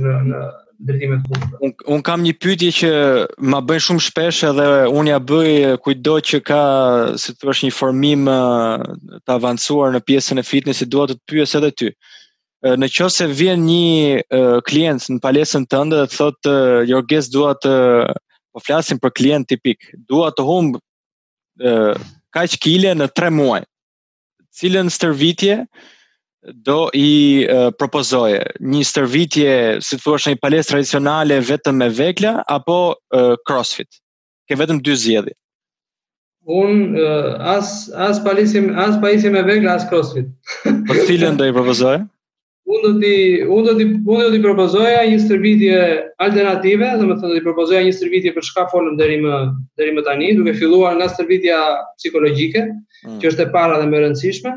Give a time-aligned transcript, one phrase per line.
[0.00, 0.20] në
[0.82, 1.58] në të kufta.
[1.62, 2.90] Un, un kam një pyetje që
[3.52, 6.62] ma bën shumë shpesh edhe un ja bëj kujdo që ka
[7.20, 10.50] si të thua një formim të avancuar në pjesën e fitness
[10.82, 11.92] fitnessit, dua të të pyes edhe ty.
[12.66, 16.56] Në qoftë se vjen një klient në palesën tënde dhe thotë
[16.90, 17.76] Jorges dua të
[18.52, 20.76] po flasim për klient tipik, dua të humb
[22.32, 23.62] kaq kile në 3 muaj.
[24.52, 25.62] Cilën stërvitje
[26.44, 29.52] do i uh, propozoje një stërvitje,
[29.84, 34.00] si të thuash, një palestë tradicionale vetëm me vekla apo uh, CrossFit.
[34.50, 35.36] Ke vetëm dy zgjedhje.
[36.42, 40.32] Un uh, as as palisim, as palisim me vekla as CrossFit.
[40.88, 42.02] Po cilën do i propozoje?
[42.72, 43.14] Un do ti,
[43.52, 45.78] un do ti, do ti propozoja një stërvitje
[46.24, 49.38] alternative, do të thotë do ti propozoja një stërvitje për çka folëm deri më
[49.78, 51.58] deri më tani, duke filluar nga stërvitja
[52.02, 52.64] psikologjike,
[53.04, 53.16] mm.
[53.22, 54.54] që është e para dhe më e rëndësishme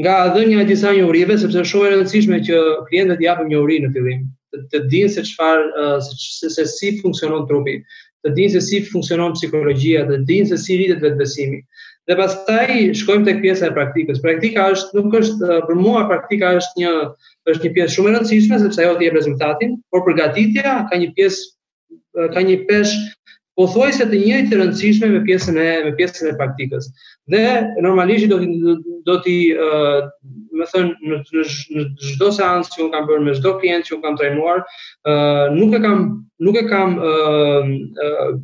[0.00, 3.90] nga dhënia e disa njohurive sepse është shumë e rëndësishme që klientët japin njohuri në
[3.94, 7.76] fillim të, të dinë se çfarë se, se, se, si funksionon trupi
[8.24, 11.60] të dinë se si funksionon psikologjia të dinë se si rritet vetbesimi
[12.10, 12.66] dhe pastaj
[13.02, 16.96] shkojmë tek pjesa e praktikës praktika është nuk është për mua praktika është një
[17.54, 21.12] është një pjesë shumë e rëndësishme sepse ajo të jep rezultatin por përgatitja ka një
[21.14, 22.98] pjesë ka një peshë,
[23.56, 26.88] po thoi se të njëjtë të rëndësishme me pjesën e me pjesën e praktikës.
[27.34, 27.42] Dhe
[27.86, 28.38] normalisht do
[29.10, 29.98] do të ë, uh,
[30.58, 31.44] më thën në në,
[31.78, 34.64] në çdo seancë që un kam bërë me çdo klient që un kam trajnuar,
[35.10, 36.02] ë uh, nuk e kam
[36.48, 37.72] nuk e kam ë uh,
[38.08, 38.34] uh,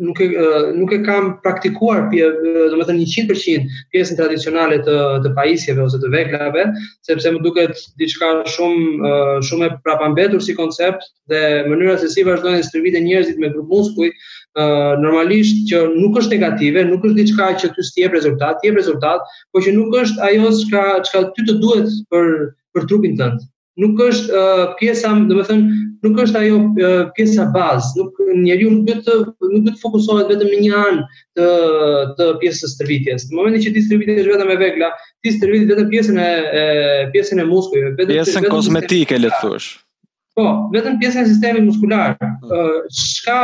[0.00, 0.26] nuk e
[0.74, 6.64] nuk e kam praktikuar domethën 100% pjesën tradicionale të të pajisjeve ose të veglave,
[7.06, 9.12] sepse më duket diçka shumë
[9.48, 13.70] shumë e prapambetur si koncept dhe mënyra se si vazhdojnë të stërvitin njerëzit me grup
[13.98, 14.10] kuj
[15.04, 19.20] normalisht që nuk është negative, nuk është diçka që ty stjep rezultat, ti jep rezultat,
[19.52, 22.26] por që nuk është ajo çka çka ty të duhet për
[22.74, 23.42] për trupin tënd
[23.82, 28.70] nuk është uh, pjesa, do të thënë, nuk është ajo uh, pjesa bazë, nuk njeriu
[28.74, 31.06] nuk duhet të nuk duhet të fokusohet vetëm në një anë
[31.38, 31.48] të
[32.20, 33.28] të pjesës së stërvitjes.
[33.30, 34.92] Në momentin që ti stërvitesh vetëm me vegla,
[35.26, 36.28] ti stërvit vetëm pjesën e,
[36.60, 36.64] e
[37.16, 39.72] pjesën e muskujve, vetëm pjesën kozmetike le të thuash.
[40.34, 40.42] Po,
[40.74, 42.16] vetëm pjesa e sistemit muskular.
[42.18, 42.26] Po.
[42.50, 43.38] Ëh, uh, çka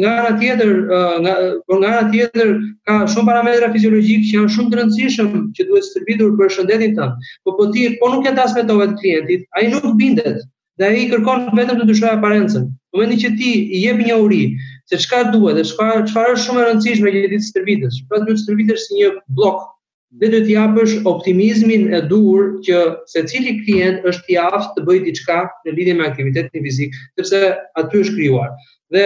[0.00, 1.34] nga ana tjetër, uh, nga
[1.68, 2.48] po, nga ana tjetër
[2.88, 7.28] ka shumë parametra fiziologjik që janë shumë të rëndësishëm që duhet stërvitur për shëndetin tënd.
[7.44, 10.38] Po po ti po nuk e das me tovet klientit, ai nuk bindet
[10.80, 12.64] dhe ai kërkon vetëm të ndryshojë aparencën.
[12.72, 14.42] Në momentin që ti i jep një uri
[14.92, 18.38] se çka duhet dhe çfarë çfarë është shumë e rëndësishme që ti stërvitesh, pra ti
[18.46, 19.68] stërvitesh si një blok
[20.18, 22.78] dhe të t'japësh optimizmin e dur që
[23.10, 27.42] se cili klient është aftë të bëjt i qka në lidhje me aktivitetin fizik, tëpse
[27.82, 28.48] aty është kryuar.
[28.92, 29.04] Dhe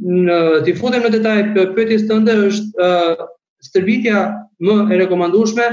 [0.00, 3.28] në t'i futem në detaj, për pëtis të ndër është uh,
[3.68, 4.24] stërbitja
[4.64, 5.66] më e rekomandushme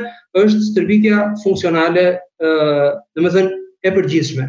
[0.44, 2.06] është stërbitja funksionale,
[2.44, 3.56] uh, dhe më thënë,
[3.88, 4.48] e përgjithshme.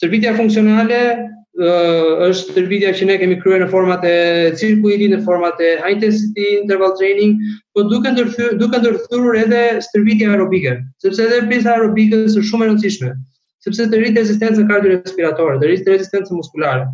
[0.00, 1.00] Stërbitja funksionale
[1.60, 6.46] është shërbimet që ne kemi kryer në format e cirkuitit, në format e high intensity
[6.60, 7.34] interval training,
[7.76, 10.72] por duke ndërthyr duke ndërthurur edhe stërvitja aerobike,
[11.04, 13.12] sepse edhe pjesa aerobike është shumë e rëndësishme,
[13.66, 16.86] sepse të rritë rezistencën kardiorespiratore, të rritë rezistencën muskulare.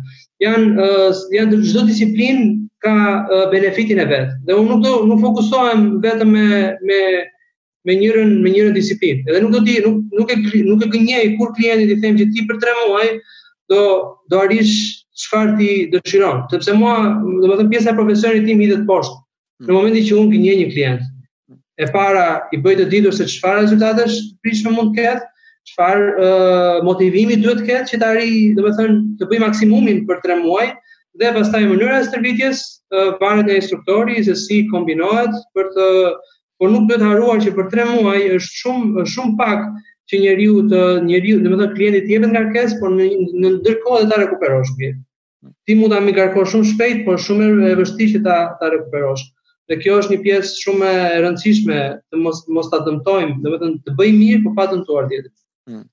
[0.43, 2.51] Jan uh, janë çdo disiplinë
[2.83, 4.35] ka uh, benefitin e vet.
[4.45, 6.43] Dhe unë nuk do nuk fokusohem vetëm me
[6.89, 6.99] me
[7.87, 9.23] me njërin me njërin disiplinë.
[9.31, 12.29] Edhe nuk do ti nuk nuk e nuk e gënjej kur klientit i them që
[12.35, 13.07] ti për 3 muaj
[13.69, 13.83] do
[14.29, 16.95] do arish çfarë ti dëshiron, sepse mua,
[17.43, 19.17] domethënë pjesa e profesionit tim hidhet poshtë.
[19.65, 21.01] Në momentin që unë gjen një klient,
[21.81, 25.25] e para i bëj të ditur se çfarë rezultatesh prishme mund të ketë,
[25.71, 30.37] çfarë uh, motivimi duhet të ketë që të arri, domethënë të bëj maksimumin për 3
[30.45, 30.67] muaj
[31.17, 32.63] dhe pastaj mënyra e stërvitjes
[33.19, 35.85] varet uh, nga instruktori se si kombinohet për të
[36.61, 39.65] por nuk duhet haruar që për 3 muaj është shumë shumë pak
[40.09, 43.07] që njeriu të njeriu, do të thotë klienti të jepet ngarkesë, por në,
[43.43, 44.97] në ndërkohë ta rikuperosh mirë.
[45.67, 49.25] Ti mund ta mikarkosh shumë shpejt, por shumë e vështirë që ta ta rikuperosh.
[49.67, 53.59] Dhe kjo është një pjesë shumë e rëndësishme të mos mos ta dëmtojmë, do të
[53.63, 55.33] thënë të bëj mirë për po pa dëmtuar tjetrin.
[55.69, 55.83] Hmm.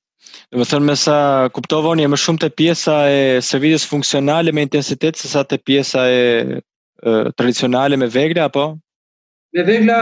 [0.55, 1.17] Do të thënë me sa
[1.57, 6.23] kuptova më shumë te pjesa e servisit funksionale me intensitet se sa te pjesa e,
[7.03, 8.71] e tradicionale me vegla apo
[9.55, 9.97] me vegla,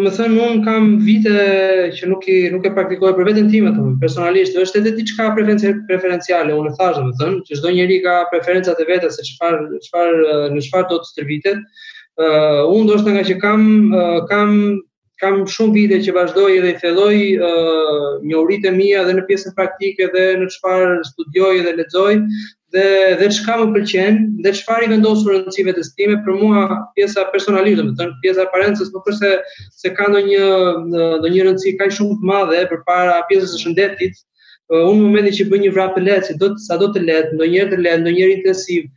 [0.00, 1.40] më thënë, unë kam vite
[1.92, 5.04] që nuk, i, nuk e praktikoj për vetën time, thëmë, personalisht, dhe është edhe ti
[5.90, 9.58] preferenciale, unë e thashë, më thënë, që shdo njeri ka preferencat e vete, se qfar,
[9.84, 10.12] qfar,
[10.56, 11.60] në qfar do të stërvitet,
[12.24, 13.62] uh, unë do është nga që kam,
[13.92, 14.54] uh, kam,
[15.20, 19.26] kam shumë vite që vazhdoj edhe i fedoj uh, një uritë e mija dhe në
[19.28, 22.16] pjesën praktike dhe në qfar studioj edhe ledzoj,
[22.76, 22.88] dhe
[23.20, 24.14] dhe çka më pëlqen,
[24.44, 26.62] dhe çfarë i vendosur rëndësive të stime për mua
[26.98, 30.42] pjesa personalizme, do të thënë pjesa e parencës, nuk është se se ka ndonjë
[31.20, 34.14] ndonjë rëndësi kaq shumë të madhe përpara pjesës së shëndetit.
[34.76, 37.34] unë në momentin që bëj një vrapë lehtë, si do të sa do të lehtë,
[37.36, 38.88] ndonjëherë të lehtë, ndonjëherë intensiv,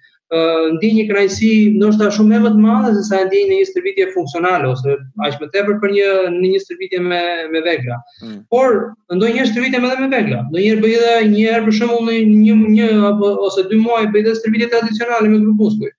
[0.75, 1.47] ndin një krajsi
[1.77, 4.97] ndoshta shumë më vë të madhe se sa e në një stërbitje funksionale ose
[5.29, 7.21] aq më tepër për një në një stërvitje me
[7.55, 7.97] me vegla.
[8.23, 8.35] Mm.
[8.55, 8.79] Por
[9.15, 10.43] ndonjëherë një edhe me vegla.
[10.51, 14.21] Ndonjëherë bëj edhe një herë për shembull në një një apo ose dy muaj bëj
[14.27, 15.91] edhe stërvitje tradicionale me grupuskuj.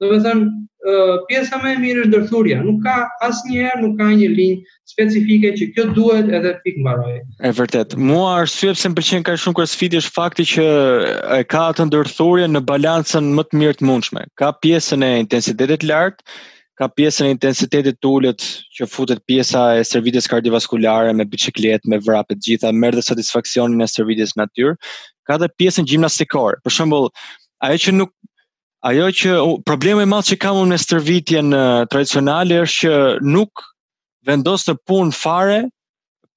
[0.00, 0.44] Dhe me thënë,
[1.28, 2.96] pjesa me mirë është dërthurja, nuk ka
[3.26, 7.14] asë njerë, nuk ka një linjë specifike që kjo duhet edhe pik mbaroj.
[7.48, 10.66] E vërtet, mua arsye pëse më pëlqen ka shumë crossfit është fakti që
[11.38, 14.22] e ka atë ndërthurje në balancën më të mirë të mundshme.
[14.38, 16.22] Ka pjesën e intensitetit lartë,
[16.78, 18.46] ka pjesën e intensitetit të ulët
[18.78, 23.90] që futet pjesa e servites kardiovaskulare me biciklet, me vrapet gjitha, merë dhe satisfakcionin e
[23.90, 24.78] servites natyrë.
[25.28, 26.56] ka edhe pjesën gjimnastikore.
[26.64, 27.10] Për shembull,
[27.66, 28.12] ajo që nuk
[28.86, 29.30] ajo që
[29.66, 31.48] problemi i madh që kam unë me stërvitjen
[31.92, 32.94] tradicionale është që
[33.36, 33.64] nuk
[34.28, 35.56] vendos të punë fare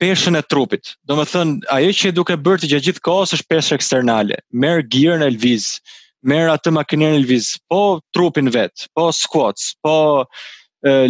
[0.01, 0.95] peshën e trupit.
[1.05, 4.39] Do me thënë, ajo që e duke bërë të gjithë gjithë kohës është peshë eksternale.
[4.63, 5.67] Merë gjerën në Elviz,
[6.31, 7.81] merë atë makinerë në Elviz, po
[8.17, 9.95] trupin vetë, po squats, po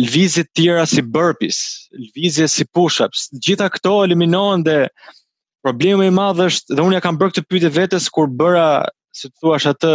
[0.04, 1.62] lvizit tjera si burpees,
[1.96, 4.82] lvizje si push-ups, gjitha këto eliminohen dhe
[5.64, 8.70] problemi i madh është dhe unë ja kam bërë këtë pyetje vetes kur bëra,
[9.16, 9.94] si thuash atë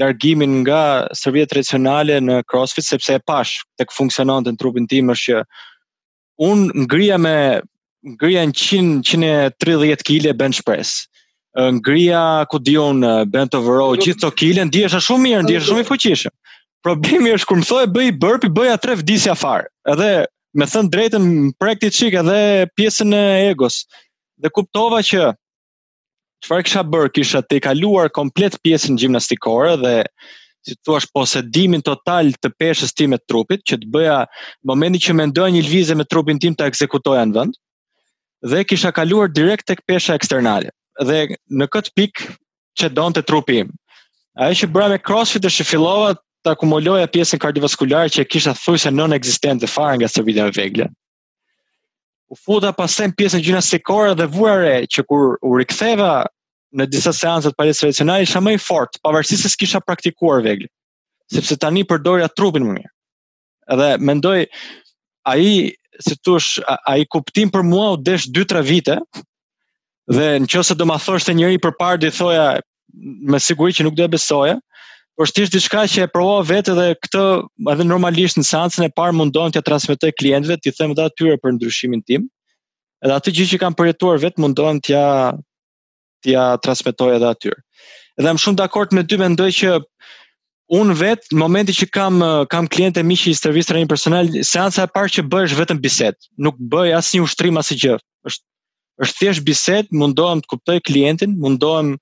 [0.00, 5.32] largimin nga stërvitje tradicionale në CrossFit sepse e pash tek funksiononte në trupin tim është
[5.34, 5.42] që
[6.48, 7.34] un ngrija me
[8.16, 11.04] ngrija 100 130 kg bench press.
[11.78, 15.88] Ngrija ku diun bent over row gjithë to kile ndihesha shumë mirë, ndihesha shumë i
[15.90, 16.34] fuqishëm.
[16.84, 19.70] Problemi është kur më thoi bëj burpee, bëja 3 vdisja fare.
[19.88, 20.10] Edhe
[20.58, 21.28] me thënë drejtën
[21.60, 23.24] praktik çik edhe pjesën e
[23.54, 23.78] egos.
[24.42, 25.30] Dhe kuptova që
[26.44, 29.94] çfarë kisha bërë, kisha të kaluar komplet pjesën gjimnastikore dhe
[30.64, 34.18] si thua posedimin total të peshës time me trupit, që të bëja
[34.68, 37.58] momentin që mendoja një lvizje me trupin tim ta ekzekutoja në vend
[38.52, 40.68] dhe kisha kaluar direkt tek pesha eksternale.
[41.00, 41.22] Dhe
[41.58, 42.28] në këtë pikë
[42.80, 43.70] që donte trupi im.
[44.36, 46.10] Ajo që bëra me CrossFit është që fillova
[46.44, 50.54] të akumuloja pjesën kardiovaskulare që kisha thuj se non existent dhe fare nga stërvidja e
[50.58, 50.88] vegle.
[52.32, 56.24] U futa pasen pjesën gjinastikore dhe vuare që kur u riktheva
[56.74, 60.66] në disa seancët paris tradicional isha më i fort, pavarësisht se s'kisha praktikuar vegli,
[61.34, 62.92] sepse tani përdorja trupin më mirë.
[63.76, 64.38] Edhe mendoj
[65.32, 65.46] ai
[66.04, 66.58] si thosh
[66.94, 68.96] ai kuptim për mua u desh 2-3 vite
[70.18, 72.48] dhe nëse do ma thoshte njëri përpara di thoja
[73.34, 74.56] me siguri që nuk do e besoja,
[75.14, 77.22] por thjesht diçka që e provova vetë dhe këtë
[77.72, 81.54] edhe normalisht në seancën e parë mundon t'ja transmetoj klientëve, t'i them edhe atyre për
[81.56, 82.26] ndryshimin tim.
[83.04, 85.04] Edhe atë gjë që kam përjetuar vetë mundon t'ja
[86.24, 87.58] t'ja transmetoj edhe atyre.
[88.20, 89.74] Edhe më shumë dakord me ty, mendoj që
[90.80, 92.22] unë vet në momenti që kam
[92.52, 95.80] kam klientë mi që i stërvisë trajnë personal, seanca e parë që bëj është vetëm
[95.84, 96.18] bisedë.
[96.44, 97.96] nuk bëj asë një ushtrim asë gjë,
[98.30, 98.44] është,
[99.06, 101.96] është thjesht bisedë, mundohem të kuptoj klientin, mundohem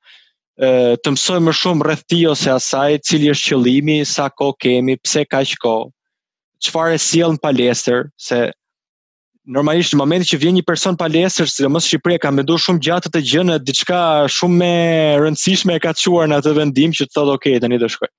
[1.02, 5.24] të mësoj më shumë rreth tij ose asaj, cili është qëlimi, sa ko kemi, pse
[5.32, 5.74] ka që ko,
[6.62, 8.38] qëfar e siel në palester, se
[9.46, 13.10] normalisht në momentin që vjen një person pa palestër, sidomos Shqipëria ka menduar shumë gjatë
[13.14, 17.14] të gjë në diçka shumë e rëndësishme e ka çuar në atë vendim që të
[17.16, 18.10] thotë ok, tani do shkoj.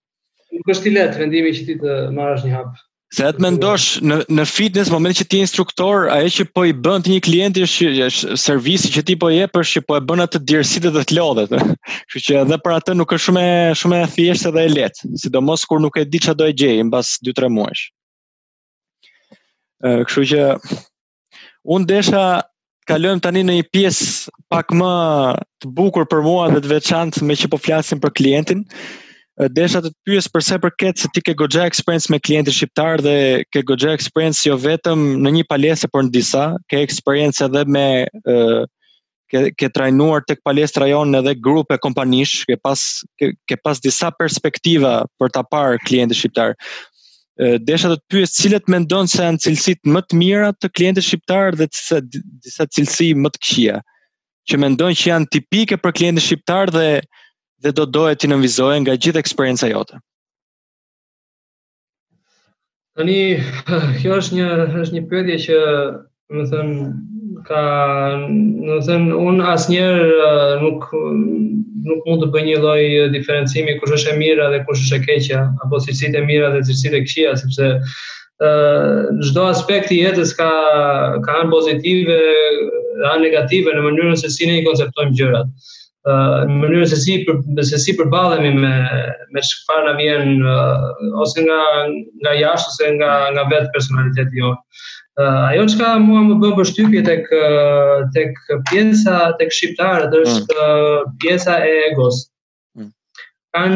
[0.57, 2.73] Nuk është i lehtë vendimi që ti të marrësh një hap.
[3.13, 6.73] Se atë mendosh në në fitness momentin që ti je instruktor, ajo që po i
[6.73, 10.05] bën ti një klienti është është servisi që ti po jep është që po e
[10.09, 11.53] bën atë dërsitë dhe të lodhet.
[12.09, 15.11] Kështu që edhe për atë nuk është shumë e shumë e thjeshtë dhe e lehtë,
[15.25, 17.85] sidomos kur nuk e di çfarë do të gjej mbas 2-3 muajsh.
[19.85, 20.41] Ë, kështu që
[21.63, 22.23] unë desha
[22.91, 24.89] kalojm tani në një pjesë pak më
[25.63, 28.65] të bukur për mua dhe të veçantë me që po flasim për klientin.
[29.57, 33.01] Desha të të pyes përse për ketë se ti ke gogja experience me klientin shqiptar
[33.01, 33.15] dhe
[33.49, 37.85] ke gogja experience jo vetëm në një palese për në disa, ke experience edhe me
[39.31, 42.79] ke, ke trajnuar tek palestra jonë edhe grupe kompanish, ke pas,
[43.17, 46.53] ke, ke pas disa perspektiva për ta parë klientin shqiptar
[47.39, 51.55] desha të të pyes cilët mendon se janë cilësit më të mira të klientit shqiptar
[51.57, 53.79] dhe disa, cilësi më të këshia,
[54.49, 56.87] që mendon që janë tipike për klientin shqiptar dhe
[57.63, 59.97] dhe do dohet të nënvizohen nga gjithë eksperienca jote.
[62.93, 63.17] Tani
[64.01, 64.47] kjo është një
[64.83, 65.59] është një pyetje që
[66.35, 66.87] më thënë,
[67.47, 67.63] ka,
[68.67, 70.87] më thënë, unë asë njerë uh, nuk,
[71.87, 72.83] nuk mund të bëj një loj
[73.15, 76.63] diferencimi kush është e mira dhe kush është e keqja, apo cilësitë e mira dhe
[76.65, 77.69] cilësitë e këqija, sepse
[78.41, 80.49] në uh, gjdo aspekt i jetës ka,
[81.25, 85.53] ka anë pozitive ka anë negative në mënyrën se si ne i konceptojmë gjërat.
[86.03, 88.73] Uh, në mënyrën se si, për, se si përballemi me,
[89.31, 90.33] me çfarë në vjen
[91.23, 91.61] ose nga,
[92.25, 94.59] nga jashtë ose nga, nga vetë personaliteti jonë
[95.19, 97.29] ajo çka mua më bën shtypje tek
[98.17, 98.33] tek
[98.69, 100.21] pjesa tek shqiptarët mm.
[100.23, 101.17] është mm.
[101.21, 102.29] pjesa e egos.
[102.77, 102.89] Mm.
[103.53, 103.71] Kan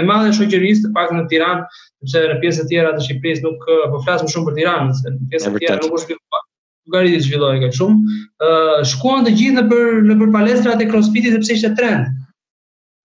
[0.08, 1.62] madhe shoqërisë të pak në Tiran,
[2.02, 3.62] sepse në pjesë të tjera të Shqipërisë nuk
[3.94, 6.42] përflasëm po shumë për Tiran, përse në pjesë të tjera nuk është vip
[6.86, 8.16] Llogaritë zhvillohen kaq shumë.
[8.44, 12.10] Ë uh, shkuan të gjithë në për në për palestrat e CrossFitit sepse ishte trend.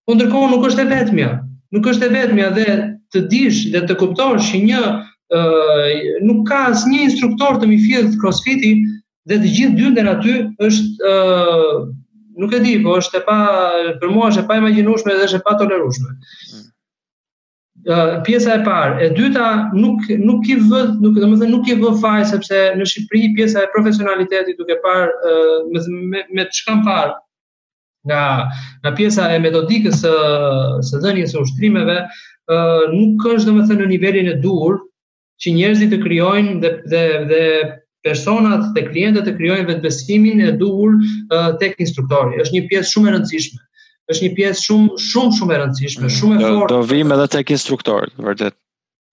[0.08, 1.30] Po ndërkohë nuk është e vetmja.
[1.76, 2.66] Nuk është e vetmja dhe
[3.16, 8.18] të dish dhe të kuptosh që një ë uh, nuk ka asnjë instruktor të mifield
[8.22, 8.74] CrossFiti
[9.30, 10.36] dhe të gjithë dyndër aty
[10.68, 11.90] është ë uh,
[12.40, 13.38] nuk e di, po është e pa
[14.02, 16.12] për mua është e pa imagjinueshme dhe është e pa tolerueshme.
[16.16, 16.69] Mm
[18.26, 21.78] pjesa e parë, e dyta nuk nuk i vë, nuk do të thënë nuk i
[21.80, 25.08] vë faj sepse në Shqipëri pjesa e profesionalitetit duke parë
[25.72, 27.14] me me çka parë
[28.08, 28.52] nga
[28.84, 30.16] nga pjesa e metodikës së
[30.90, 31.98] së dhënies së ushtrimeve
[32.52, 34.80] ë nuk është domethënë në nivelin e dur
[35.40, 37.44] që njerëzit të krijojnë dhe dhe dhe
[38.04, 41.00] personat dhe klientët të krijojnë vetbesimin e dur
[41.60, 42.40] tek instruktori.
[42.44, 43.60] Është një pjesë shumë e rëndësishme
[44.14, 46.74] është një pjesë shumë shumë shumë e rëndësishme, mm, shumë e fortë.
[46.78, 48.56] Do vim edhe tek instruktorët, vërtet.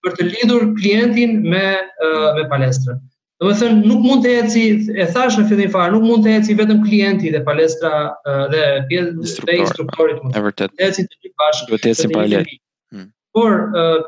[0.07, 1.65] Për të lidhur klientin me
[2.07, 3.03] uh, me palestrën.
[3.43, 4.63] Domethën nuk mund të eci,
[5.03, 8.63] e thash në fillim fare, nuk mund të eci vetëm klienti dhe palestra uh, dhe
[8.89, 10.39] pjesë instruktorit, e instruktorit mund.
[10.49, 10.77] Vërtet.
[10.89, 12.57] Eci të gjithë bashkë, duhet të eci paralel.
[13.37, 13.53] Por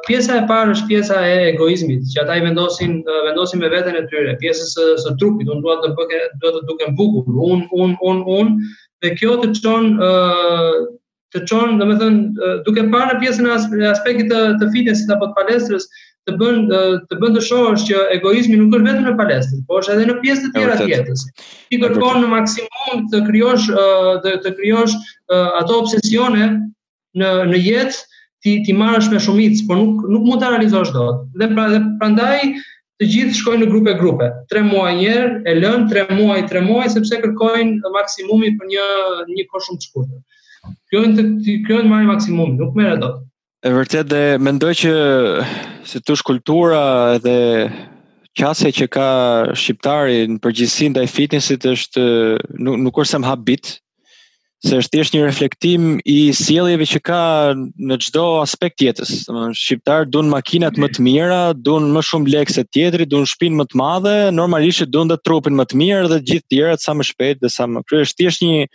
[0.07, 2.95] pjesa e parë është pjesa e egoizmit, që ata i vendosin
[3.27, 6.63] vendosin me veten e tyre, pjesa e së trupit, unë dua të bëj, dua të
[6.71, 8.71] dukem bukur, unë unë unë unë
[9.05, 9.91] dhe kjo të çon
[11.37, 15.91] të çon, domethënë, duke parë në pjesën e aspektit të të it apo të palestrës,
[16.25, 16.65] të bën
[17.13, 20.17] të bën të shohësh që egoizmi nuk është vetëm në palestrë, por është edhe në
[20.25, 21.27] pjesë të tjera të jetës.
[21.69, 23.69] Ti kërkon në maksimum të krijosh
[24.25, 24.97] të krijosh
[25.61, 26.49] ato obsesione
[27.19, 28.07] në në jetë
[28.45, 31.27] ti ti marrësh me shumicë, por nuk nuk mund ta realizosh dot.
[31.39, 32.39] Dhe pra dhe prandaj
[32.99, 34.29] të gjithë shkojnë në grupe grupe.
[34.55, 38.87] 3 muaj një herë, e lën 3 muaj, 3 muaj sepse kërkojnë maksimumi për një
[39.37, 40.77] një kohë shumë të shkurtër.
[40.93, 41.27] Kjo të
[41.69, 43.21] kjo të marrë maksimumin, nuk merr dot.
[43.67, 44.93] E vërtet dhe mendoj që
[45.93, 46.83] se tush kultura
[47.25, 47.37] dhe
[48.39, 49.09] qasja që ka
[49.59, 52.03] shqiptari në përgjithësi ndaj fitnessit është
[52.59, 53.73] nuk është se habit,
[54.67, 57.19] se është thjesht një reflektim i sjelljeve që ka
[57.89, 59.13] në çdo aspekt jetës.
[59.31, 63.61] Do shqiptar duan makinat më të mira, duan më shumë lekë se tjetri, duan shtëpinë
[63.61, 67.07] më të madhe, normalisht duan të trupin më të mirë dhe gjithë tjerat sa më
[67.13, 68.09] shpejt dhe sa më kryesh.
[68.11, 68.71] Është thjesht një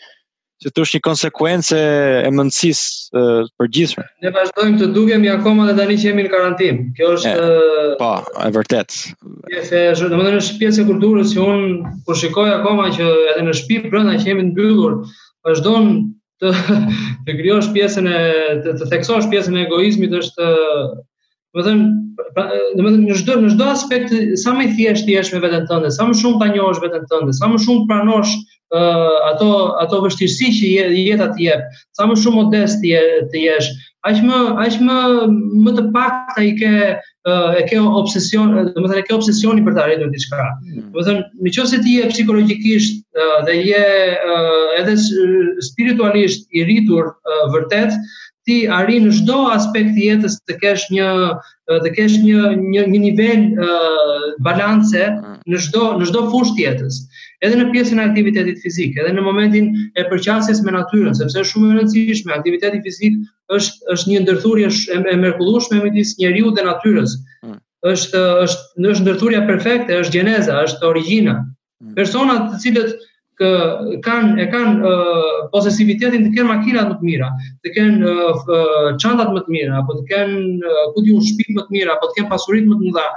[0.64, 3.24] që të është një konsekuencë e mëndësisë
[3.60, 4.06] për gjithë.
[4.24, 6.86] Ne vazhdojmë të dugem i akoma dhe tani që jemi në karantinë.
[6.96, 7.34] Kjo është...
[7.34, 8.96] E, pa, po, e vërtet.
[9.52, 13.10] Pjese, në më dhe në shpjesë e kulturës që unë, kur po shikoj akoma që
[13.34, 14.96] edhe në shpjë prënda që jemi në
[15.46, 15.88] vazhdon
[16.42, 16.52] të
[17.28, 18.22] të krijosh pjesën e
[18.64, 20.48] të, të theksosh pjesën e egoizmit është
[21.54, 21.84] do të them
[22.18, 25.68] pra, do të them në çdo në çdo aspekt sa më thjesht jesh me veten
[25.70, 28.34] tënde, sa më shumë ta njohësh veten tënde, sa më shumë pranosh
[28.74, 29.50] ato
[29.84, 33.70] ato vështirësi që jeta të jep, sa më shumë modest të jesh,
[34.10, 34.98] aq më aq më
[35.66, 36.72] më të pak i ke
[37.60, 40.42] e ke obsesion, do të thënë ke obsesioni për të arritur diçka.
[40.44, 40.90] Hmm.
[40.92, 43.88] Do të thënë nëse ti je psikologjikisht dhe je
[44.82, 44.98] edhe
[45.70, 47.14] spiritualisht i rritur
[47.56, 47.96] vërtet,
[48.48, 51.10] ti arrin në çdo aspekt të jetës të kesh një
[51.86, 53.46] të kesh një një, një nivel
[54.50, 55.38] balance hmm.
[55.48, 57.06] në çdo në çdo fushë të jetës
[57.44, 59.68] edhe në pjesën e aktivitetit fizik, edhe në momentin
[60.00, 63.18] e përqasjes me natyrën, sepse është shumë e rëndësishme, aktiviteti fizik
[63.58, 67.18] është është një ndërthurje e, e mrekullueshme midis njeriu dhe natyrës.
[67.48, 67.58] Mm.
[67.94, 71.38] Është është në është ndërthurja perfekte, është gjeneza, është origjina.
[71.84, 71.92] Mm.
[72.00, 72.96] Personat të cilët
[73.42, 73.50] kë
[74.06, 77.32] kanë e kanë uh, posesivitetin të kenë makinat më të mira,
[77.66, 78.44] të kenë uh,
[79.04, 82.12] çantat më të mira, apo të kenë uh, ku diun shtëpi më të mira, apo
[82.12, 83.08] të kenë pasuritë më të mëdha,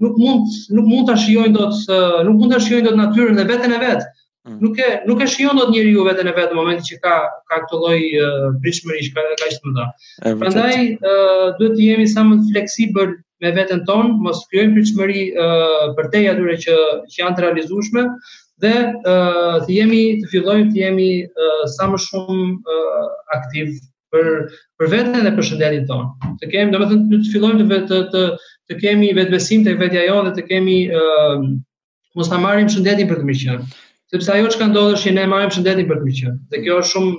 [0.00, 1.78] nuk mund nuk mund ta shijojnë dot
[2.26, 4.02] nuk mund ta shijojnë dot natyrën e veten e vet.
[4.48, 4.56] Mm.
[4.64, 7.14] Nuk e nuk e shijon dot njeriu jo veten e vet në momentin që ka
[7.52, 8.00] ka këtë lloj
[8.64, 9.86] pritshmëri që ka kaq më mëdha.
[10.42, 10.76] Prandaj
[11.58, 15.24] duhet të jemi sa më fleksibël me veten ton, mos krijojmë pritshmëri
[15.98, 16.78] përtej atyre që
[17.12, 18.06] që janë të realizueshme
[18.60, 19.12] dhe e,
[19.64, 21.46] të jemi të fillojmë të jemi e,
[21.78, 22.80] sa më shumë e,
[23.38, 23.70] aktiv
[24.12, 24.26] për
[24.76, 26.10] për veten dhe për shëndetin ton.
[26.42, 28.24] Të kemi domethënë të fillojmë të, të
[28.70, 31.42] të kemi vetbesim të vetja jo dhe të kemi uh,
[32.16, 33.66] mos ta marrim shëndetin për të mirë qenë.
[34.14, 36.90] Sepse ajo çka ndodh është që ne marrim shëndetin për të mirë Dhe kjo është
[36.94, 37.18] shumë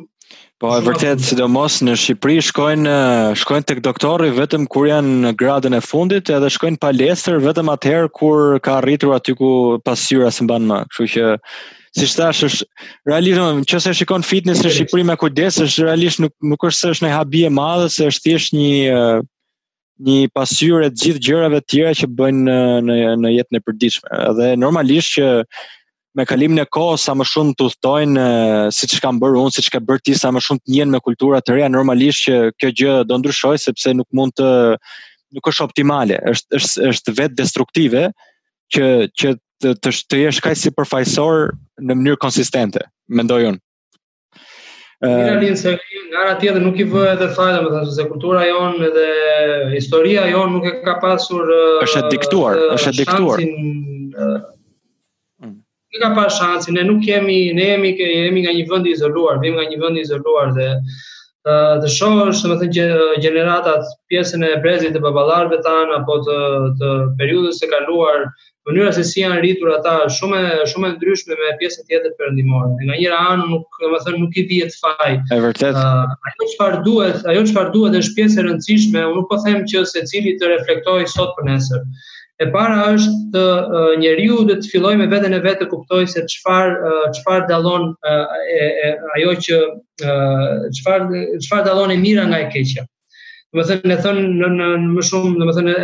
[0.62, 2.96] Po e vërtet, sidomos në Shqipëri shkojnë
[3.42, 8.12] shkojnë tek doktori vetëm kur janë në gradën e fundit, edhe shkojnë lesër vetëm atëherë
[8.14, 10.84] kur ka arritur aty ku pasyra së mban ma.
[10.94, 11.30] Kështu që
[11.92, 12.66] Si që thash, është
[13.10, 16.92] realisht, që se shikon fitness në Shqipëri me kujdes, është realisht nuk, nuk është se
[16.94, 19.02] është habi e madhe, se është thjesht një
[20.02, 24.20] një pasyrë të gjithë gjërave të tjera që bëjnë në në, në jetën e përditshme.
[24.38, 25.28] Dhe normalisht që
[26.20, 28.26] me kalimin e kohës sa më shumë të udhtojnë
[28.78, 31.40] siç kanë bërë unë, siç ka bërë ti sa më shumë të njihen me kultura
[31.44, 34.50] të reja, normalisht që kjo gjë do ndryshojë sepse nuk mund të
[35.38, 38.08] nuk është optimale, është është është vetë destruktive
[38.76, 38.92] që
[39.22, 41.52] që të të jesh kaq si përfaqësor
[41.86, 42.82] në mënyrë konsistente,
[43.20, 43.62] mendoj unë.
[45.02, 45.70] Mira ehm, rin se
[46.08, 49.08] nga ana tjetër nuk i vë edhe fajta, më thashë se kultura jonë edhe
[49.74, 51.48] historia jonë nuk e ka pasur
[51.86, 52.96] është e diktuar, është mm.
[52.96, 53.40] e diktuar.
[55.42, 59.42] Nuk ka pas shansin, ne nuk kemi, ne jemi, jemi nga një vend i izoluar,
[59.42, 60.70] vim nga një vend i izoluar dhe
[61.44, 62.84] të shohësh domethënë që
[63.24, 66.36] gjeneratat pjesën e brezit të baballarëve tan apo të
[66.82, 66.90] të
[67.22, 68.28] periudhës së kaluar
[68.70, 70.42] mënyra se si janë rritur ata shumë
[70.74, 72.70] shumë e ndryshme me pjesën tjetër perëndimore.
[72.86, 75.10] Nga njëra anë nuk domethënë nuk i vihet faj.
[75.34, 75.74] e vërtet.
[75.82, 79.00] Uh, ajo çfarë duhet, ajo çfarë duhet është pjesë e rëndësishme.
[79.10, 81.82] Unë nuk po them që secili të reflektojë sot për nesër.
[82.42, 86.06] E para është të uh, njeriu dhe të filloj me vetën e vetë të kuptoj
[86.10, 88.34] se qëfar, uh, qëfar dalon uh,
[89.20, 89.60] ajo që,
[90.02, 91.06] uh, qëfar,
[91.44, 92.88] qëfar dalon e mira nga e keqja.
[93.52, 95.76] Në më thënë, në thënë në, në, më shumë, në më thënë,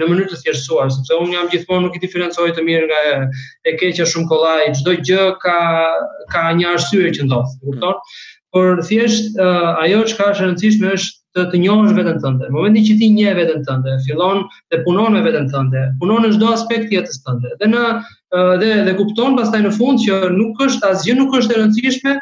[0.00, 3.76] në mënyrë të thjeshtuar, sepse unë jam gjithmonë nuk i diferencoj të mirë nga e,
[3.80, 5.56] keqja shumë kollaj, çdo gjë ka
[6.34, 7.94] ka një arsye që ndodh, kupton?
[7.94, 8.50] Mm.
[8.52, 12.46] Por thjesht ajo çka është e rëndësishme është të të njohësh veten tënde.
[12.48, 16.30] Në momentin që ti një veten tënde, fillon të punon me veten tënde, punon në
[16.36, 17.52] çdo aspekt të jetës tënde.
[17.60, 17.84] Dhe në
[18.60, 22.16] dhe dhe kupton pastaj në fund që nuk është asgjë nuk është e rëndësishme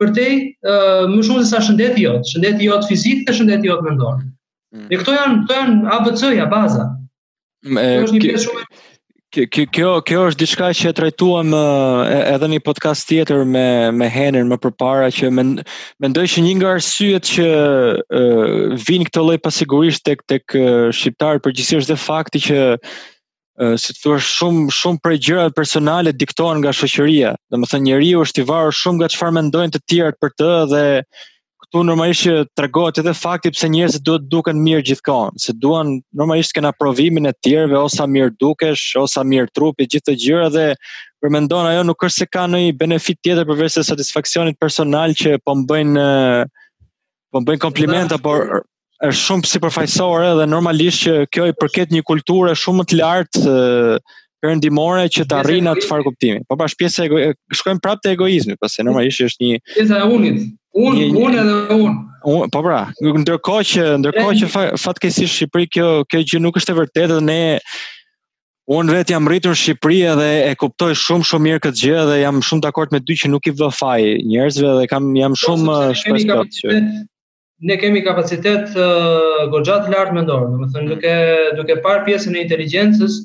[0.00, 0.26] për te
[0.68, 4.20] më shumë se sa shëndeti jot, shëndeti jot fizik dhe shëndeti jot mendor.
[4.74, 4.86] Mm.
[4.92, 6.86] Dhe këto janë këto janë ABC-ja, baza.
[7.66, 8.68] Me, është një pjesë shumë
[9.30, 13.62] Kjo, kjo, kjo është diçka që e trajtuam edhe një podcast tjetër me
[13.94, 15.52] me Henën më përpara që men,
[16.02, 21.92] mendoj që një nga arsyet që uh, vin këto lloj pasigurisht tek tek shqiptar përgjithsisht
[21.92, 27.36] dhe fakti që uh, si thua shumë shumë prej gjërave personale diktohen nga shoqëria.
[27.54, 30.86] Domethënë njeriu është i varur shumë nga çfarë mendojnë të tjerët për të dhe
[31.70, 36.50] këtu normalisht që regohet edhe fakti pse njerëzit duhet duken mirë gjithkohon, se duan normalisht
[36.56, 40.48] kanë aprovimin e tjerëve o sa mirë dukesh, o sa mirë trupi, gjithë këto gjëra
[40.54, 40.64] dhe
[41.22, 45.54] përmendon ajo nuk është se ka ndonjë benefit tjetër përveç se satisfaksionit personal që po
[45.70, 46.06] bëjnë
[47.30, 48.62] po mbajnë komplimente por
[49.06, 53.56] është shumë si dhe normalisht që kjo i përket një kulture shumë të lartë
[54.40, 56.40] që ndimore që të arrinë atë farë kuptimi.
[56.48, 59.98] Po bash pjesa e shkojmë prapë te egoizmi, pas po se normalisht është një pjesa
[60.00, 60.42] e unit.
[60.80, 61.96] Un, unë edhe unë.
[62.30, 66.78] Un, po pra, ndërkohë që ndërkohë që fatkesi Shqipëri kjo kjo gjë nuk është e
[66.80, 67.18] vërtetë.
[67.26, 67.40] Ne
[68.76, 72.18] un vet jam rritur në Shqipëri edhe e kuptoj shumë shumë mirë këtë gjë dhe
[72.22, 74.00] jam shumë dakord me ty që nuk i vë faj
[74.32, 76.82] njerëzve dhe kam jam po, shumë shpresë për këtë.
[77.68, 78.70] Ne kemi kapacitet
[79.52, 81.16] goxhat lart mendor, domethënë duke
[81.60, 83.18] duke parë pjesën e inteligjencës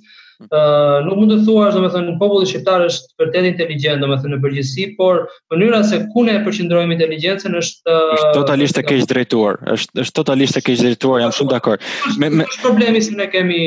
[0.43, 5.21] nuk mund të thuash domethënë populli shqiptar është vërtet inteligjent domethënë në përgjithësi, por
[5.53, 9.61] mënyra se ku ne e përqendrojmë inteligjencën është është totalisht e keq drejtuar.
[9.77, 11.87] Është është totalisht e keq drejtuar, jam shumë dakord.
[12.19, 13.63] Me me problemi që ne kemi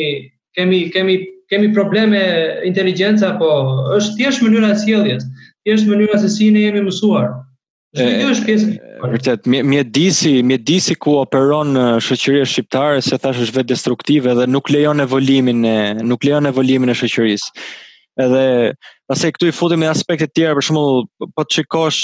[0.59, 1.19] kemi kemi
[1.53, 2.23] kemi probleme
[2.71, 3.53] inteligjenca, po
[3.99, 5.25] është thjesht mënyra e sjelljes,
[5.65, 7.33] thjesht mënyra se si ne jemi mësuar.
[7.97, 11.73] Vërtet, mjedisi, mjedisi ku operon
[12.05, 16.93] shoqëria shqiptare se thash është vetë destruktive dhe nuk lejon evoluimin e nuk lejon evoluimin
[16.93, 17.49] e shoqërisë.
[18.27, 18.45] Edhe
[19.09, 21.01] pastaj këtu i futemi në aspekte të tjera, për shembull,
[21.33, 22.03] po të shikosh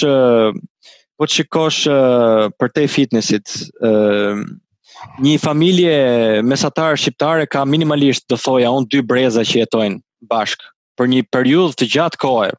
[1.20, 1.82] po të shikosh
[2.62, 3.92] për te fitnessit, ë
[5.28, 5.92] një familje
[6.48, 10.00] mesatare shqiptare ka minimalisht, do thoja, un dy breza që jetojnë
[10.32, 10.64] bashk
[10.96, 12.50] për një periudhë të gjatë kohë,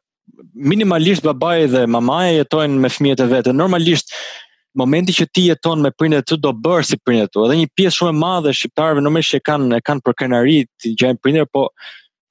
[0.54, 3.52] minimalisht babai dhe mamaja jetojnë me fëmijët e vetë.
[3.60, 4.12] Normalisht
[4.80, 7.96] momenti që ti jeton me prindet të do bërë si prindet të, edhe një pjesë
[7.96, 11.48] shumë e madhe shqiptarëve në mështë që kanë, e kanë për kënari të gjajnë prindër,
[11.52, 11.66] po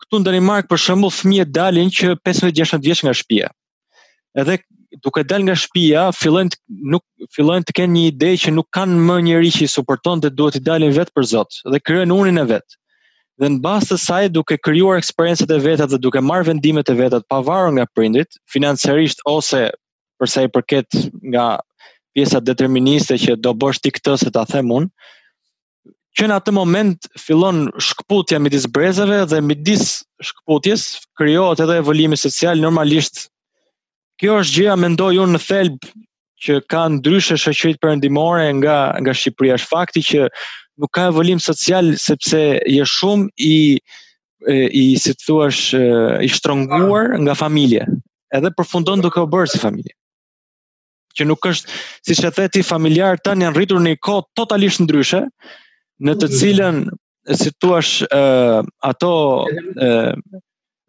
[0.04, 3.50] këtu në Danimark për shëmbull fëmijet dalin që 15-16 vjeç nga shpia.
[4.38, 4.60] Edhe
[5.04, 6.60] duke dal nga shpia, fillojnë të,
[6.94, 7.04] nuk,
[7.36, 10.60] fillojnë të kenë një ide që nuk kanë më njëri që i suporton dhe duhet
[10.60, 12.78] i dalin vetë për Zotë, edhe krijojnë unin e vetë
[13.42, 16.96] dhe në basë të saj duke kryuar eksperiencet e vetat dhe duke marrë vendimet e
[17.00, 19.68] vetat pavarën nga prindit, financiarisht ose
[20.20, 20.88] përsa i përket
[21.34, 21.58] nga
[22.16, 24.90] pjesa deterministe që do bësh ti këtë se ta them unë,
[26.16, 30.86] që në atë moment fillon shkputja midis brezeve dhe midis shkputjes
[31.20, 33.26] krijohet edhe evolimi social normalisht.
[34.24, 35.90] Kjo është gjëja mendoj unë në thelb
[36.46, 40.30] që ka ndryshë shoqëritë perëndimore nga nga Shqipëria është fakti që
[40.78, 43.54] nuk ka volim social sepse je shumë i
[44.80, 45.46] i si të thua
[46.24, 47.86] i shtronguar nga familje
[48.38, 49.96] edhe përfundon duke u bërë si familje
[51.18, 55.24] që nuk është si që the ti familjarë janë rritur një kod totalisht ndryshe
[56.06, 56.84] në të cilën
[57.40, 57.82] si të thua
[58.92, 59.14] ato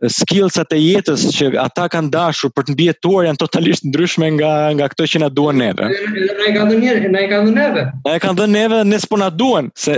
[0.04, 4.88] skillset e jetës që ata kanë dashur për të mbijetuar janë totalisht ndryshme nga nga
[4.90, 5.86] ato që na duan neve.
[5.88, 7.84] Na e kanë dhënë, na e kanë dhënë neve.
[8.04, 9.96] Na e kanë dhënë neve ne s'po na duan se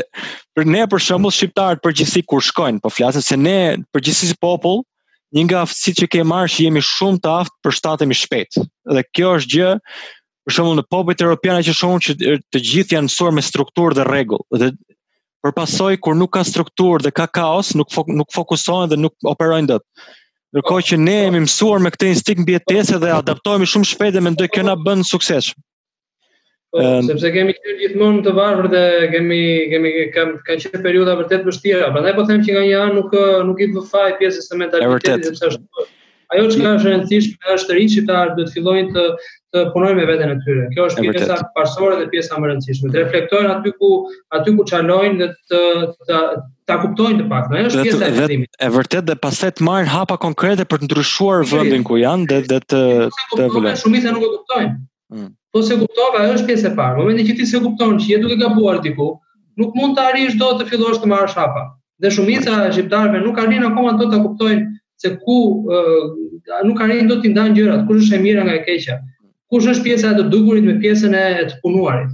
[0.54, 3.58] për ne për shembull shqiptarët përgjithsi kur shkojnë, po flasin se ne
[3.92, 4.84] përgjithsi si popull,
[5.36, 8.62] një nga aftësit që ke marrë që jemi shumë të aftë për shtatemi shpejt.
[8.94, 9.72] Dhe kjo është gjë
[10.46, 12.16] për shembull në popullit evropian që shohun që
[12.54, 14.46] të gjithë janë mësuar me strukturë dhe rregull.
[14.62, 14.70] Dhe
[15.48, 19.14] për pasoj kur nuk ka strukturë dhe ka kaos, nuk fok, nuk fokusohen dhe nuk
[19.32, 19.84] operojnë dot.
[20.52, 24.48] Ndërkohë që ne jemi mësuar me këtë instinkt mbietese dhe adaptohemi shumë shpejt dhe mendoj
[24.54, 25.64] kjo na bën suksesshëm.
[26.72, 28.82] Po, um, sepse kemi qenë gjithmonë të varfër dhe
[29.12, 29.38] kemi
[29.72, 33.14] kemi kam kanë qenë periudha vërtet vështira, prandaj po them që nga një anë nuk
[33.48, 35.88] nuk i vë faj pjesës së mentalitetit sepse ashtu.
[36.28, 37.20] Ajo që ka rëndësi
[37.56, 39.06] është rishi ta duhet fillojnë të
[39.54, 40.64] të punojnë me veten e tyre.
[40.74, 42.90] Kjo është pjesa parsorë dhe pjesa më e rëndësishme.
[42.92, 43.90] Të reflektojnë aty ku
[44.38, 45.62] aty ku çalojnë dhe të
[46.10, 46.18] ta,
[46.68, 47.58] ta kuptojnë të paktën.
[47.60, 48.52] Ajo është pjesa e vendimit.
[48.58, 52.40] Është vërtet dhe pastaj të marrin hapa konkrete për të ndryshuar vendin ku janë dhe
[52.52, 52.82] dhe të
[53.34, 53.78] të vëlen.
[53.84, 54.74] Shumica nuk e kuptojnë.
[55.16, 55.30] Mm.
[55.56, 56.98] Po se kuptova, ajo është pjesa e parë.
[57.00, 59.10] Momentin që ti se kupton që je duke gabuar diku,
[59.58, 61.64] nuk mund të arrish dot të fillosh të marrësh hapa.
[62.04, 64.66] Dhe shumica e shqiptarëve nuk arrin akoma dot ta kuptojnë
[65.00, 65.38] se ku
[65.70, 66.18] uh,
[66.66, 68.98] nuk arrin dot të ndajnë gjërat, kush është e mira nga e keqja
[69.52, 72.10] kush është pjesa e të dukurit me pjesën e të punuarit.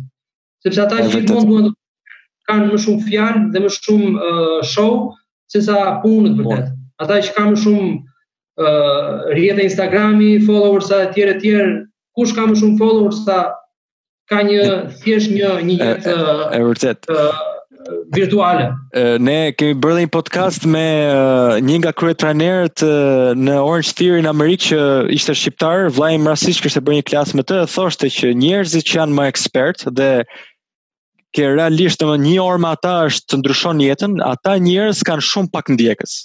[0.65, 2.17] Sepse ata gjithmonë duan të
[2.49, 5.15] kanë më shumë fjalë dhe më shumë uh, show
[5.53, 6.71] se sa punë të vërtet.
[7.03, 11.77] Ata që kanë më shumë uh, rrjete Instagrami, followers e tjerë e tjerë,
[12.19, 13.41] kush ka më shumë followers sa
[14.31, 14.63] ka një
[15.03, 16.19] thjesht një një jetë
[16.61, 17.11] e vërtet
[18.15, 18.69] virtuale.
[19.21, 20.85] Ne kemi bërë një podcast me
[21.65, 22.85] një nga krye trajnerët
[23.43, 24.81] në Orange Theory në Amerikë që
[25.17, 29.01] ishte shqiptar, vllai më rastisht kishte bërë një klasë me të, thoshte që njerëzit që
[29.01, 30.11] janë më ekspert dhe
[31.35, 35.53] që realisht domosdoshmë një orë me ata është të ndryshon jetën, ata njerëz kanë shumë
[35.57, 36.19] pak ndjekës.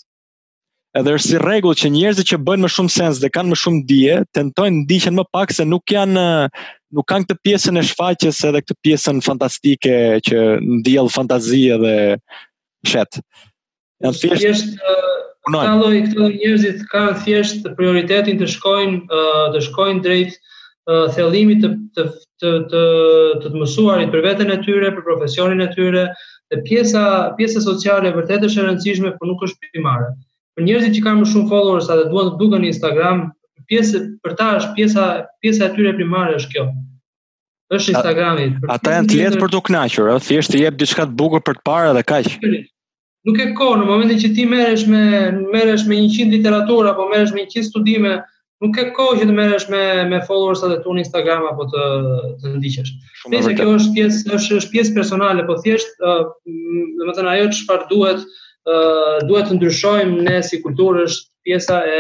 [0.97, 4.13] Edhe si rregull që njerëzit që bëjnë më shumë sens dhe kanë më shumë dije,
[4.37, 6.63] tentojnë ndiqen më pak se nuk janë eh,
[6.97, 9.93] nuk kanë këtë pjesën e shfaqjes edhe këtë pjesën fantastike
[10.25, 10.39] që
[10.79, 11.91] ndjell fantazi edhe
[12.89, 13.19] shet.
[14.01, 15.11] Janë thjesht eh,
[15.45, 15.75] punojnë.
[16.07, 20.39] këto njerëzit kanë thjesht prioritetin të shkojnë eh, të shkojnë drejt
[21.13, 22.81] thellimit të të të të të,
[23.43, 26.07] të mësuarit për veten e tyre, për profesionin e tyre,
[26.49, 27.03] dhe pjesa
[27.37, 30.09] pjesa sociale vërtet është e rëndësishme, por nuk është primare
[30.59, 33.19] për njerëzit që kanë më shumë followers atë duan të duken në Instagram,
[33.71, 35.05] pjesë për ta është pjesa
[35.43, 36.65] pjesa e tyre primare është kjo.
[37.77, 38.47] Është Instagrami.
[38.75, 41.59] Ata janë të lehtë për të kënaqur, ëh, thjesht të jep diçka të bukur për
[41.59, 42.31] të parë dhe kaq.
[43.27, 45.03] Nuk e ka në momentin që ti merresh me
[45.53, 48.17] merresh me 100 literaturë apo merresh me 100 studime,
[48.63, 51.85] nuk e ka që të merresh me me followers atë tonë në Instagram apo të
[52.43, 52.93] të ndiqesh.
[53.35, 58.25] Nëse kjo është pjesë është pjesë personale, po thjesht, domethënë ajo çfarë duhet,
[59.27, 61.99] duhet të ndryshojmë ne si kulturë është pjesa e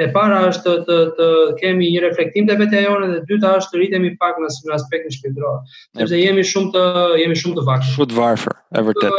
[0.00, 1.26] e para është të të
[1.60, 5.04] kemi një reflektim të vetja jone dhe dyta është të rritemi pak në një aspekt
[5.04, 5.58] në shpirtëror.
[6.00, 6.84] Sepse jemi shumë të
[7.20, 7.88] jemi shumë të vakt.
[7.92, 9.18] Shumë të varfër, e vërtet.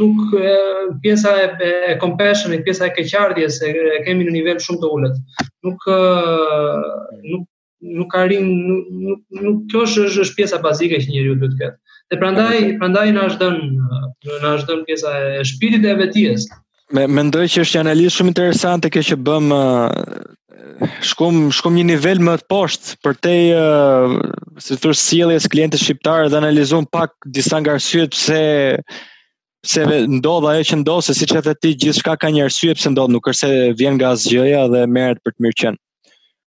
[0.00, 0.54] nuk e,
[1.04, 1.46] pjesa e,
[1.92, 5.20] e compassion, pjesa e keqardhjes e, e kemi në nivel shumë të ulët.
[5.68, 6.00] Nuk e,
[7.34, 7.46] nuk
[7.94, 11.78] nuk ka rin nuk nuk kjo është është pjesa bazike që njeriu duhet të ketë.
[12.10, 14.00] Dhe prandaj, prandaj na është dhënë
[14.42, 16.46] na është dhënë pjesa e shpirtit dhe e vetes.
[16.96, 19.50] Me mendoj që është analizë shumë interesante kjo që bëm
[21.08, 24.16] shkum shkum një nivel më të poshtë për te uh,
[24.64, 28.40] si thur sjelljes klientit shqiptar dhe analizon pak disa nga arsyet pse
[29.66, 29.84] pse
[30.16, 33.12] ndodh ajo që ndodh se siç e the ti gjithçka ka një arsye pse ndodh
[33.16, 35.84] nuk është se vjen nga asgjëja dhe merret për të mirë qenë.